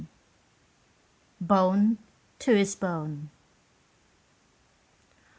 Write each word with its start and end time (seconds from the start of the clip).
BONE 1.39 1.99
TO 2.39 2.55
HIS 2.55 2.73
BONE. 2.73 3.29